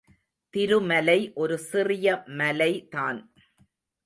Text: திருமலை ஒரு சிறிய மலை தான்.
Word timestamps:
திருமலை 0.53 1.17
ஒரு 1.33 1.57
சிறிய 1.67 2.07
மலை 2.39 2.71
தான். 2.89 3.21